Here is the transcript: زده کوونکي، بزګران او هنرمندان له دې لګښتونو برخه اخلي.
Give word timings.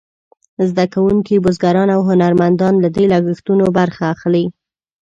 زده 0.69 0.85
کوونکي، 0.93 1.35
بزګران 1.43 1.89
او 1.95 2.01
هنرمندان 2.09 2.73
له 2.83 2.89
دې 2.95 3.05
لګښتونو 3.13 3.65
برخه 3.77 4.03
اخلي. 4.15 4.45